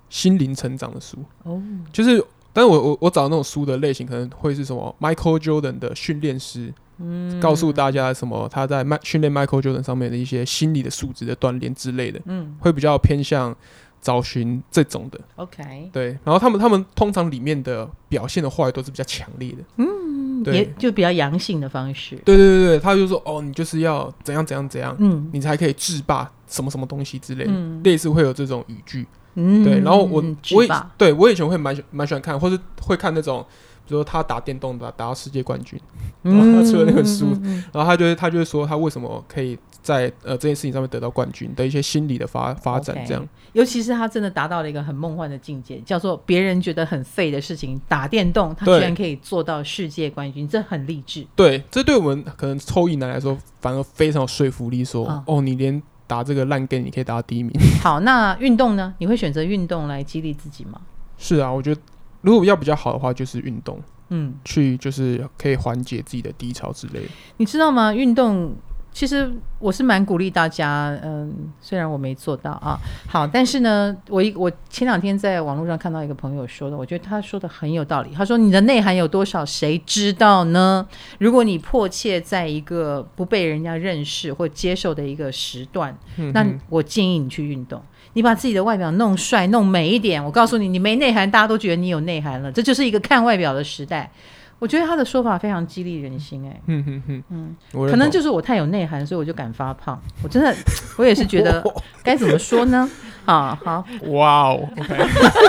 [0.09, 2.21] 心灵成长的书，哦，就是，
[2.53, 13.57] 但是我我我找那种书的类型可能会是什么 Michael Jordan 的训练师，嗯，告诉大家什么他在麦训练 Michael Jordan 上面的一些心理的素质的锻炼之类的，嗯，会比较偏向。
[14.01, 33.45] 找寻这种的，OK，对，然后他们他们通常里面的表现的话语都是比较强烈的，嗯，对，也就比较阳性的方式，对对对对，他就说哦，你就是要怎样怎样怎样，嗯，你才可以制霸什么什么东西之类的，嗯、类似会有这种语句，嗯，对，然后我我以对我以前会蛮蛮喜欢看，或是会看那种。
[33.87, 35.77] 比如说他打电动打打到世界冠军，
[36.23, 37.37] 然后他出了那本书，
[37.73, 51.27] 然后他就会他就会说他为什么可以在呃这件事情上面得到冠军的一些心理的发发展这样，尤其是他真的达到了一个很梦幻的境界，叫做别人觉得很废的事情打电动，他居然可以做到世界冠军，这很励志。
[51.35, 57.53] 对，这对我们可能抽一男来说反而非常有说服力说，说、哦，哦，你连打这个烂 game 你可以打到第一名。
[57.83, 58.95] 好，那运动呢？
[58.99, 60.81] 你会选择运动来激励自己吗？
[61.19, 61.81] 是啊，我觉得
[62.21, 67.09] 如果要比较好的话，就是运动，嗯，去就是可以缓解自己的低潮之类的。
[67.39, 67.95] 你知道吗？
[67.95, 68.55] 运动。
[68.93, 78.11] 其实我是蛮鼓励大家，嗯，虽然我没做到啊，好，但是呢，我一我前两天在网络上看到一个朋友说的，我觉得他说的很有道理。
[78.15, 80.87] 他说：“你的内涵有多少，谁知道呢？
[81.19, 87.81] 如果你迫切在一个不被人家认识或接受的一个时段，嗯、那我建议你去运动，
[88.15, 90.23] 你把自己的外表弄帅、弄美一点。
[90.23, 92.51] 我告诉你，你没内涵，大家都觉得你有内涵了。
[92.51, 94.11] 这就是一个看外表的时代。”
[94.61, 96.85] 我觉得他的说法非常激励人心，哎，嗯。
[96.87, 97.57] 嗯嗯嗯，
[97.91, 100.01] 可能就是我太有内涵，所以我就敢发胖。
[100.23, 100.55] 我真的，
[100.99, 101.65] 我也是觉得
[102.05, 102.89] 该怎么说呢？
[103.25, 105.07] 啊，好，哇哦，OK，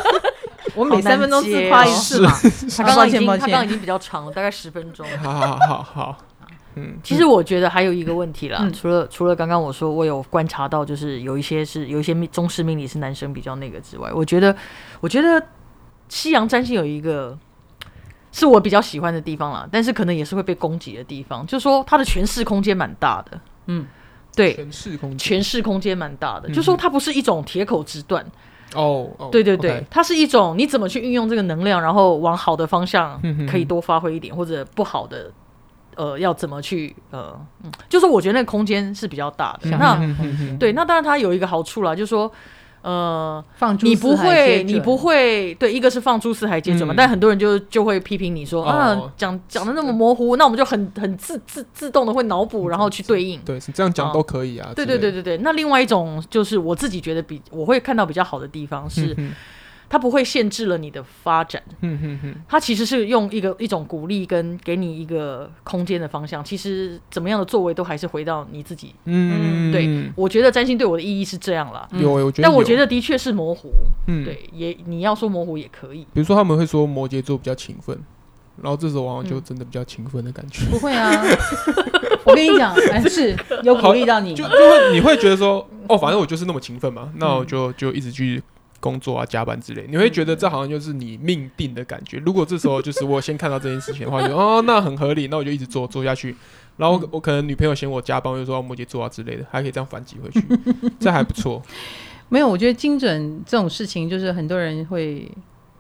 [0.76, 2.32] 我每三分钟自夸一次嘛。
[2.78, 5.06] 他刚刚已经，他刚刚已经比较长了，大概十分钟。
[5.22, 6.18] 好好好好，
[6.76, 14.56] 嗯，其实我觉得还有一个问题啦，除了除了刚刚我说我有观察到，就是有一些是有一些中式命理是男生比较那个之外，我觉得
[15.02, 15.44] 我觉得
[16.08, 17.38] 西洋占星有一个。
[18.32, 23.40] 是我比较喜欢的地方啦，但是可能也是会被攻击的地方，就是说它的诠释空间蛮大的。
[23.66, 23.86] 嗯，
[24.36, 28.26] 对，诠释空诠释空间蛮大的，嗯、就是说它不是一种铁口直断。
[28.74, 35.30] 哦，对对对它是一种你怎么去运用这个能量，然后往好的方向可以多发挥一点，嗯、或者不好的，
[35.96, 39.70] 呃，要怎么去呃，嗯，就是我觉得那个空间是比较大的。
[39.70, 42.32] 嗯、那、嗯、对，那当然它有一个好处啦，就是说。
[42.82, 53.40] 呃，放你不会，你不会，对，一个是放诸四海皆准嘛，但很多人就就会批评你说啊，讲讲的那么模糊，那我们就很很自自自动的会脑补，然后去对应。
[53.46, 54.72] 对，是这样讲都可以啊。
[54.76, 59.16] 对对对对对，那另外一种就是我自己觉得比我会看到比较好的地方是。
[59.92, 66.42] 它不会限制了你的发展，嗯哼哼，它其实是用一个一种鼓励跟给你一个空间的方向。
[66.42, 71.86] 其实怎么样的作为都还是回到你自己，嗯，对，我觉得占星对我的意义是这样啦。
[71.92, 73.70] 有，我觉得，但我觉得的确是模糊，
[74.08, 76.08] 嗯，对，也你要说模糊也可以。
[76.14, 78.00] 比如说他们会说摩羯座比较勤奋，
[78.62, 80.66] 然后这时候往往就真的比较勤奋的感觉。
[80.72, 81.22] 不会啊，
[82.24, 88.42] 我跟你讲，还是有鼓励到你，就就会你会觉得说，哦，反正我就是那么勤奋嘛，那我就就一直去。
[88.82, 92.18] 工作啊，加班之类，你会觉得这好像就是你命定的感觉。
[92.26, 96.36] 如果这时候就是我先看到这件事情的话，就哦，那很合理，那我就一直做做下去。
[96.78, 100.44] 然后我，可能女朋友嫌我加班，我就说摩羯座啊之类的，还可以这样反击回去，
[101.00, 101.62] 这还不错。
[102.28, 105.32] 没有，我觉得精准这种事情，就是很多人会，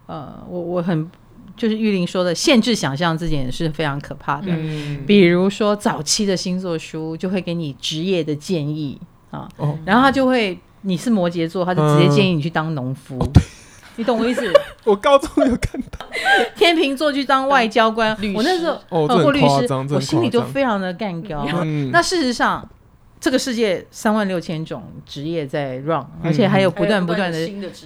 [0.06, 1.10] 呃，我我很
[1.58, 4.48] 就是玉玲说的，限制想象这点是非常可怕的。
[4.50, 9.00] 嗯、比如说早期的星座书就会给你职业的建议
[9.32, 10.60] 啊，哦、然后他就会。
[10.82, 13.32] 你是摩羯座，他就直接建议你去当农夫，嗯哦、
[13.98, 14.52] 你懂我意思？
[14.84, 16.06] 我高中有看到
[16.56, 21.46] 天秤座去当外交官，我那时候哦，或律师，我心里就非常的干掉。
[21.64, 22.68] 嗯、那事实上。
[23.22, 27.38] 这个世界三万六千种职业在 run，而且还有不断不断的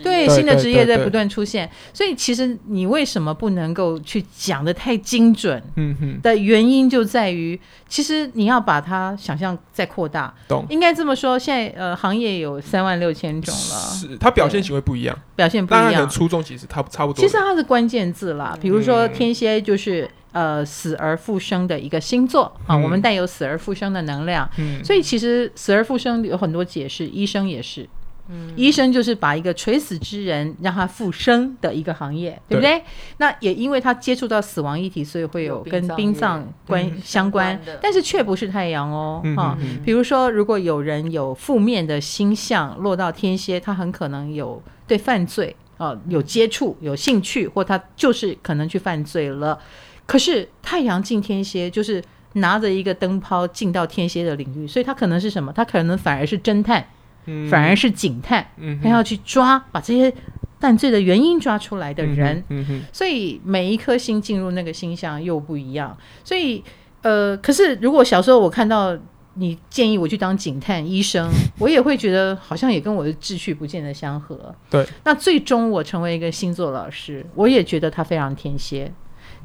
[0.02, 5.62] 对新的职业在不断出现，所以其实你为什么不能够去讲的太精准？
[5.76, 10.34] 嗯哼的原因就在于，其实你要把它想象再扩大。
[10.48, 10.65] 懂？
[10.69, 17.19] 应该这么说，现在呃行业有三万六千种了，是它表现行为不一样，表现不一样，初衷其实它差不多。
[17.21, 20.10] 其实它是关键字啦，比如说天蝎就是。
[20.36, 22.54] 呃，死而复生的一个星座。
[22.67, 27.88] 啊，我们带有死而复生的能量，嗯，所以其实死而复生有很多解释，医生也是，
[28.28, 32.58] 嗯，医生就是把一个垂死之人让他复生的一个行业，对。
[32.58, 32.84] 不对？
[33.15, 49.58] 那也因为他接触到死亡议题，所以会有跟殡葬关相关，但是却不是太阳哦，哈，比如说如果有人有负面的星象落到天蝎，他很可能有对犯罪啊有接触、有兴趣，或他就是可能去犯罪了。
[50.06, 55.52] 可是太阳进天蝎，就是拿着一个灯泡进到天蝎的领域，所以他可能是什么？
[55.54, 56.86] 他可能反而是侦探，
[57.26, 60.13] 嗯、反而是警探，嗯、他要去抓，把这些
[60.60, 62.44] 犯罪的原因抓出来的人。
[62.91, 65.98] 所以每一颗星进入那个星象又不一样。
[66.24, 66.63] 所以，
[67.02, 68.98] 呃，可是如果小时候我看到
[69.36, 74.54] 你建议我去当警探、医生，我也会觉得好像也跟我的志趣不见得相合。
[74.70, 74.86] 对。
[75.04, 78.91] 那最终我成为一个星座老师，我也觉得他非常天蝎。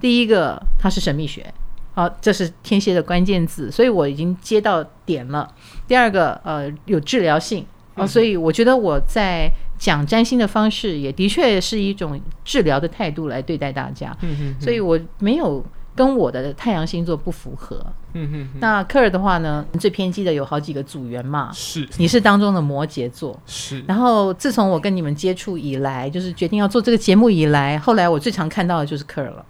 [0.00, 1.52] 第一个，它是神秘学，
[1.92, 5.48] 好，这是天蝎的关键字，所以我已经接到点了。
[5.86, 14.16] 第二个，呃，有治疗性，啊，所以我觉得我在讲占星的方式，也的确是一种治疗的态度来对待大家。
[14.22, 17.84] 嗯哼，所以我没有跟我的太阳星座不符合。
[18.14, 23.84] 嗯哼，那科尔的话呢，最偏激的有好几个组员嘛，是，你是当中的摩羯座，是。
[23.86, 29.44] 然后自从我跟你们接触以来，就是决定要做这个节目以来，后来我最常看到的就是科尔了。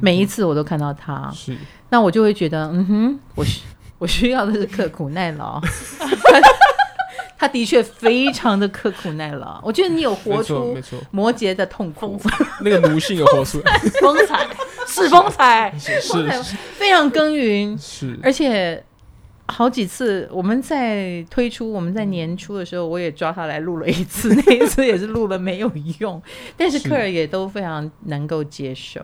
[0.00, 1.56] 每一次我都看到他，是，
[1.90, 3.60] 那我就会觉得，嗯哼，我需
[3.98, 5.60] 我需要的是刻苦耐劳。
[7.40, 9.60] 他的确非常的刻苦耐劳。
[9.62, 10.76] 我觉得你有活出
[11.12, 12.20] 摩羯的痛苦，
[12.62, 14.46] 那个奴性有活出来，风采。
[14.88, 18.18] 是 风采，是是非常耕耘，是。
[18.22, 18.82] 而且。
[19.50, 26.20] 好几次我们在推出，我们在年初的时候，我也抓他来录了一次，那一次也是录了没有用，
[26.56, 29.00] 但是客人也都非常能够接受，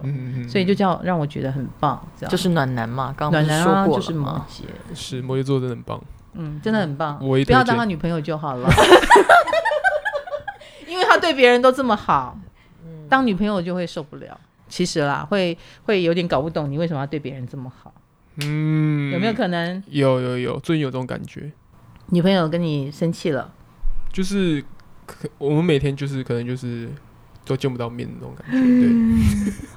[0.47, 2.31] 所以就叫让我觉得很棒，这样。
[2.31, 4.63] 就是暖男嘛，刚刚说过了，就是摩羯，
[4.95, 8.69] 是摩羯座真的很棒，嗯，真的很棒，不要当他女朋友就好了，
[10.87, 12.39] 因为他对别人都这么好，
[13.09, 14.39] 当女朋友就会受不了，
[14.69, 17.94] 其实啦，会会有点搞不懂你为什么要对别人这么好。
[18.43, 19.83] 嗯，有没有可能？
[19.87, 21.51] 有有有，最近有这种感觉。
[22.11, 23.53] 女朋友跟你生气了，
[24.13, 24.63] 就是
[25.07, 26.89] 可我们每天就是可能就是
[27.45, 28.59] 都见不到面的那种感觉。
[28.59, 28.89] 对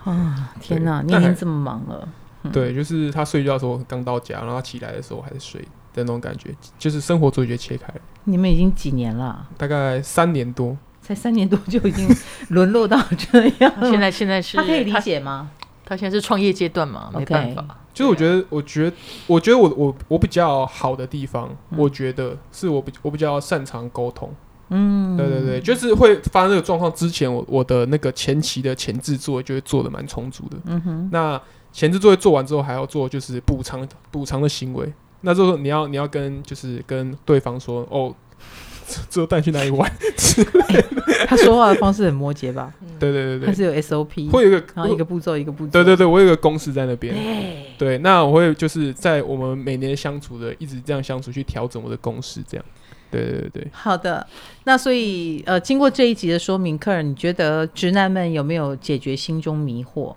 [0.11, 2.07] 啊，天哪，你已经这么忙了。
[2.51, 5.61] 对，就是他睡觉的时候刚到家，然后他起来的时候还是睡
[5.93, 8.01] 的那种感觉，就是生活作息切开了。
[8.23, 9.47] 你们已经几年了？
[9.57, 12.07] 大概三年多，才三年多就已经
[12.49, 13.73] 沦落到这样。
[13.91, 15.49] 现在现在是他可以理解吗？
[15.85, 17.65] 他现在是创业阶段嘛，没办法。
[17.97, 18.95] 就是我觉得，我觉得，
[19.25, 24.31] 我觉得我我我比较好的地方，我觉得是我比我比较擅长沟通。
[24.69, 30.57] 嗯，对对对，就是会发生这个状况之前，我我的那个前期的前置作业就会做的蛮充足的。
[30.65, 31.41] 嗯哼，那
[31.71, 34.93] 前置作业做完之后，还要做就是补偿补偿的行为。
[35.21, 38.13] 那就是你要你要跟就是跟对方说哦。
[39.09, 39.91] 之后带你去哪里玩？
[41.27, 42.73] 他说话的方式很摩羯吧？
[42.99, 45.71] 对对对对，他是有 SOP，会有一个然后一个步骤一个步骤。
[45.71, 47.13] 对对对，我有一个公式在那边。
[47.77, 52.65] 对，那我会就是在我们每年相处的一直这样相处去调整我的公式，这样。
[53.11, 53.67] 对对对对。
[53.71, 54.25] 好的，
[54.63, 60.15] 那所以呃，经过这一集的说明，客人你觉得直男们有没有解决心中迷惑？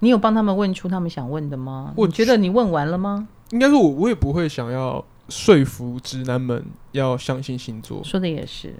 [0.00, 1.92] 你有帮他们问出他们想问的吗？
[1.96, 3.28] 我觉得你问完了吗？
[3.50, 5.04] 应该是我我也不会想要。
[5.30, 6.62] 说服直男们
[6.92, 8.74] 要相信星座，说的也是。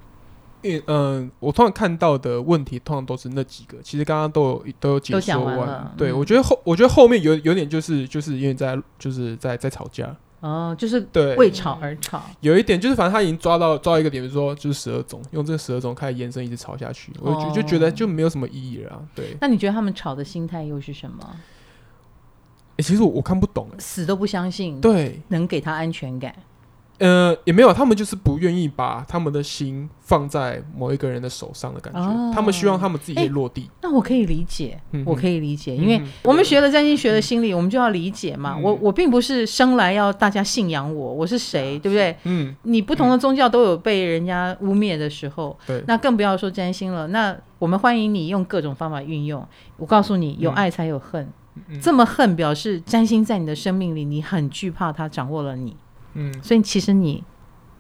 [0.62, 3.78] 因为嗯，我通常看到的问题，通常都是那几个。
[3.82, 5.94] 其实刚刚都有都有解说完。
[5.96, 10.14] 对、嗯、我觉得后，我觉得后面有有点就是就是因为在就是在在吵架。
[10.40, 12.22] 哦，就是对为吵而吵。
[12.40, 19.03] 有一点就是，反正他已经抓到抓到一个点，比如说就是十二种，用这十二种开始延伸，一直吵下去，哦、我就就觉得就没有什么意义了、啊。
[19.14, 19.36] 对。
[19.40, 21.36] 那你觉得他们吵的心态又是什么？
[22.81, 26.35] 欸、其实我我看不懂、欸，死都不相信，对，能给他安全感。
[26.99, 31.99] 呃，也没有，他们就是不愿意把他们的心放在某一个人的手上的感觉。
[31.99, 33.70] 哦、他们希望他们自己落地。
[33.81, 38.55] 那我可以理解，嗯、我可以理解，因为我们学了占星学的心理，嗯、我们就要理解嘛。
[38.55, 42.14] 嗯、我我并不是生来要大家信仰我，我是谁，对不对？
[42.24, 42.55] 嗯。
[42.64, 45.85] 你不同的宗教都有被人家污蔑的时候，对、嗯。
[45.89, 47.07] 那更不要说占星了。
[47.09, 49.43] 那我们欢迎你用各种方法运用。
[49.78, 51.26] 我告诉你，有爱才有恨。
[51.68, 55.76] 嗯、这么恨，表示占星在你的生命里，你很惧怕他掌握了你。
[56.14, 57.22] 嗯，所以其实你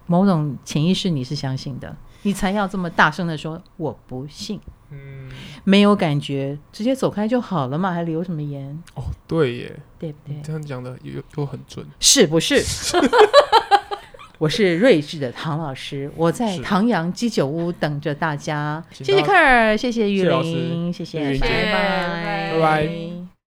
[0.06, 4.60] 某种潜意识你是相信的，你才要这么大声的说我不信。
[4.92, 5.30] 嗯，
[5.62, 8.82] 没有感觉，直接走开就好了嘛，还留什么言？
[8.94, 10.40] 哦，对耶，对不对？
[10.42, 12.60] 这样讲的又又很准，是不是？
[14.38, 18.82] 我是睿智的唐老师，我在唐阳鸡酒屋等着大家。
[18.90, 23.19] 谢谢克尔，谢谢玉林，谢谢，拜拜，拜拜。